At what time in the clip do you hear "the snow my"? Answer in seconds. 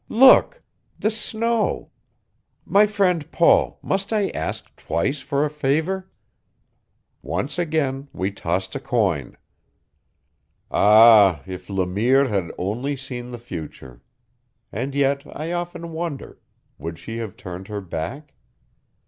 0.97-2.87